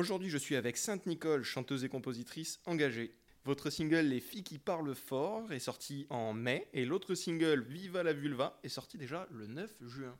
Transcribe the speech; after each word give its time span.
Aujourd'hui, 0.00 0.30
je 0.30 0.38
suis 0.38 0.56
avec 0.56 0.78
Sainte 0.78 1.04
Nicole, 1.04 1.42
chanteuse 1.42 1.84
et 1.84 1.90
compositrice 1.90 2.58
engagée. 2.64 3.14
Votre 3.44 3.68
single 3.68 4.06
Les 4.06 4.20
filles 4.20 4.42
qui 4.42 4.56
parlent 4.56 4.94
fort 4.94 5.52
est 5.52 5.58
sorti 5.58 6.06
en 6.08 6.32
mai 6.32 6.66
et 6.72 6.86
l'autre 6.86 7.14
single 7.14 7.60
Viva 7.68 8.02
la 8.02 8.14
vulva 8.14 8.58
est 8.62 8.70
sorti 8.70 8.96
déjà 8.96 9.28
le 9.30 9.46
9 9.46 9.70
juin. 9.82 10.16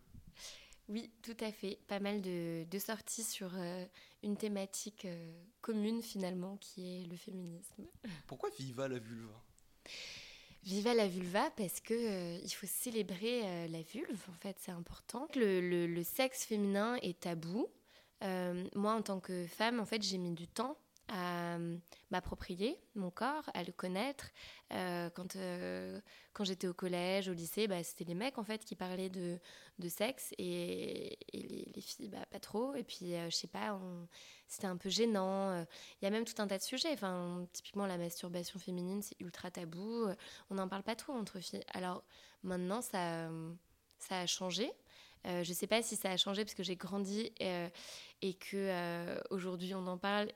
Oui, 0.91 1.11
tout 1.23 1.37
à 1.41 1.51
fait. 1.51 1.79
Pas 1.89 1.99
mal 1.99 2.21
de, 2.21 2.67
sorties 2.79 3.25
sur 3.25 3.53
euh, 3.55 3.87
une 4.23 4.37
thématique 4.37 5.07
euh, 5.07 5.33
commune 5.63 6.03
finalement 6.03 6.59
qui 6.59 6.87
est 6.87 7.07
le 7.07 7.17
féminisme. 7.17 7.87
Pourquoi 8.27 8.51
Viva 8.59 8.87
la 8.87 8.99
vulva? 8.99 9.43
Viva 10.63 10.93
la 10.93 11.09
vulva 11.09 11.51
parce 11.57 11.81
que 11.81 11.95
euh, 11.95 12.39
il 12.45 12.51
faut 12.51 12.67
célébrer 12.67 13.67
la 13.69 13.81
vulve 13.81 14.27
en 14.29 14.39
fait 14.43 14.59
c'est 14.61 14.73
important. 14.73 15.27
le, 15.37 16.03
sexe 16.03 16.45
féminin 16.45 16.97
est 16.97 17.21
tabou 17.21 17.71
moi, 18.81 18.95
en 18.95 19.03
tant 19.03 19.21
que 19.21 19.47
femme, 19.47 19.79
en 19.81 19.85
fait, 19.85 20.03
j'ai 20.03 20.19
mis 20.19 20.33
du 20.33 20.49
temps 20.49 20.77
à 21.09 21.57
euh, 21.57 21.77
m'approprier 22.11 22.79
mon 22.95 23.11
corps, 23.11 23.51
à 23.55 23.65
le 23.65 23.73
connaître. 23.73 24.31
Euh, 24.73 25.11
quand 25.11 25.37
quand 26.33 26.45
j'étais 26.45 26.69
au 26.69 26.75
collège, 26.75 27.29
au 27.29 27.33
lycée, 27.33 27.67
bah, 27.67 27.83
c'était 27.83 28.05
les 28.05 28.15
mecs 28.15 28.39
en 28.39 28.45
fait 28.45 28.65
qui 28.65 28.77
parlaient 28.77 29.11
de, 29.11 29.39
de 29.81 29.89
sexe 29.89 30.33
et, 30.39 31.19
les, 31.33 31.81
filles 31.81 32.09
bah, 32.09 32.25
pas 32.31 32.39
trop. 32.39 32.75
Et 32.77 32.85
puis 32.85 33.13
je 33.29 33.35
sais 33.35 33.49
pas, 33.49 33.79
c'était 34.47 34.69
un 34.69 34.77
peu 34.77 34.89
gênant. 34.89 35.65
Il 36.01 36.05
y 36.05 36.07
a 36.07 36.11
même 36.11 36.25
tout 36.25 36.41
un 36.41 36.47
tas 36.47 36.59
de 36.59 36.63
sujets. 36.63 36.93
Enfin, 36.93 37.45
typiquement 37.53 37.87
la 37.87 37.99
masturbation 37.99 38.61
féminine, 38.61 39.03
c'est 39.03 39.21
ultra 39.21 39.51
tabou. 39.51 40.07
On 40.51 40.55
n'en 40.55 40.69
parle 40.69 40.85
pas 40.85 40.97
trop 40.97 41.13
entre 41.13 41.41
filles. 41.41 41.65
Alors 41.75 42.05
maintenant, 42.45 42.83
ça 42.83 43.29
ça 43.99 44.21
a 44.21 44.27
changé. 44.27 44.73
Euh, 45.27 45.45
je 45.45 45.51
ne 45.51 45.55
sais 45.55 45.67
pas 45.67 45.83
si 45.83 45.97
ça 45.97 46.11
a 46.11 46.17
changé 46.17 46.45
parce 46.45 46.55
que 46.55 46.63
j'ai 46.63 46.77
grandi 46.77 47.33
euh, 47.43 47.69
et 48.23 48.35
que 48.35 48.57
euh, 48.57 49.21
aujourd'hui 49.31 49.75
on 49.75 49.87
en 49.87 49.99
parle. 49.99 50.29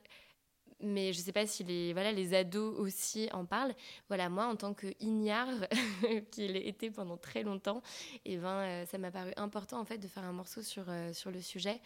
Mais 0.81 1.13
je 1.13 1.21
ne 1.21 1.25
sais 1.25 1.33
pas 1.33 1.47
si 1.47 1.65
les, 1.65 1.93
voilà, 1.93 2.13
les 2.13 2.35
ados 2.35 2.79
aussi 2.79 3.29
en 3.33 3.47
parlent. 3.47 3.75
Voilà, 4.09 4.29
moi, 4.29 4.47
en 4.47 4.57
tant 4.57 4.75
que 4.75 4.89
ignare, 5.01 5.49
qui 6.31 6.49
l'ai 6.49 6.69
été 6.69 6.91
pendant 6.91 7.17
très 7.17 7.43
longtemps, 7.43 7.81
et 8.25 8.37
ben, 8.37 8.85
ça 8.85 8.99
m'a 8.99 9.11
paru 9.11 9.33
important 9.37 9.81
en 9.81 9.85
fait, 9.85 9.99
de 9.99 10.09
faire 10.09 10.25
un 10.25 10.33
morceau 10.33 10.63
sur, 10.63 10.87
sur 11.13 11.31
le 11.31 11.41
sujet. 11.41 11.81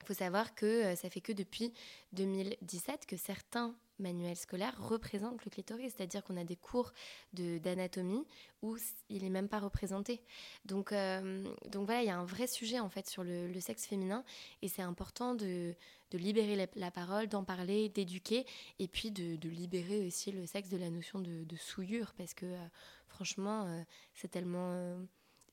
Il 0.00 0.06
faut 0.06 0.14
savoir 0.14 0.54
que 0.54 0.94
ça 0.96 1.10
fait 1.10 1.20
que 1.20 1.32
depuis 1.32 1.72
2017 2.12 3.06
que 3.06 3.16
certains 3.16 3.76
manuel 4.00 4.36
scolaire 4.36 4.76
représente 4.78 5.44
le 5.44 5.50
clitoris, 5.50 5.94
c'est-à-dire 5.96 6.24
qu'on 6.24 6.36
a 6.36 6.44
des 6.44 6.56
cours 6.56 6.92
d'anatomie 7.32 8.26
où 8.62 8.76
il 9.08 9.22
n'est 9.22 9.30
même 9.30 9.48
pas 9.48 9.60
représenté. 9.60 10.22
Donc, 10.64 10.92
euh, 10.92 11.44
donc 11.68 11.86
voilà, 11.86 12.02
il 12.02 12.06
y 12.06 12.10
a 12.10 12.18
un 12.18 12.24
vrai 12.24 12.46
sujet 12.46 12.80
en 12.80 12.88
fait 12.88 13.08
sur 13.08 13.24
le, 13.24 13.60
sexe 13.60 13.86
féminin 13.86 14.24
et 14.62 14.68
c'est 14.68 14.82
important 14.82 15.34
de, 15.34 15.74
de, 16.10 16.18
libérer 16.18 16.68
la, 16.74 16.90
parole, 16.90 17.28
d'en 17.28 17.44
parler, 17.44 17.88
d'éduquer 17.90 18.46
et 18.78 18.88
puis 18.88 19.10
de, 19.10 19.36
de, 19.36 19.48
libérer 19.48 20.06
aussi 20.06 20.32
le 20.32 20.46
sexe 20.46 20.70
de 20.70 20.78
la 20.78 20.88
notion 20.88 21.18
de, 21.18 21.56
souillure 21.56 22.12
parce 22.16 22.32
que 22.34 22.46
euh, 22.46 22.66
franchement, 23.06 23.66
euh, 23.66 23.82
c'est 24.14 24.30
tellement 24.30 24.98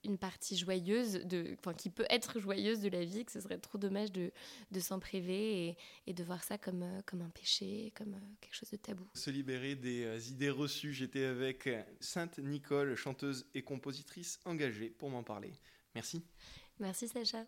une 0.04 0.18
partie 0.18 0.58
joyeuse, 0.58 1.14
de, 1.26 1.56
enfin, 1.60 1.74
qui 1.74 1.90
peut 1.90 2.06
être 2.10 2.40
joyeuse 2.40 2.82
de 2.82 2.90
la 2.90 3.04
vie, 3.04 3.26
que 3.26 3.32
ce 3.32 3.42
serait 3.42 3.58
trop 3.58 3.78
dommage 3.78 4.12
de, 4.12 4.32
de 4.72 4.80
s'en 4.80 5.00
priver 5.00 5.68
et, 5.68 5.78
et, 6.06 6.14
de 6.14 6.24
voir 6.24 6.44
ça 6.44 6.58
comme, 6.58 6.84
euh, 6.84 7.02
comme 7.06 7.22
un 7.22 7.30
péché, 7.30 7.92
comme 7.96 8.14
euh, 8.14 8.36
quelque 8.42 8.56
chose 8.56 8.70
de 8.70 8.78
tabou. 8.78 9.08
Se 9.16 9.30
libérer 9.30 9.76
des 9.76 10.04
euh, 10.04 10.20
idées 10.30 10.50
reçues, 10.50 10.94
j'étais 10.94 11.26
avec 11.26 11.70
Sainte 12.00 12.40
Nicole, 12.40 12.96
chanteuse 12.96 13.46
et 13.54 13.64
compositrice 13.64 14.40
engagée 14.46 14.90
pour 14.90 15.10
m'en 15.10 15.24
parler. 15.24 15.54
Merci. 15.96 16.24
Merci 16.80 17.08
Sacha. 17.08 17.48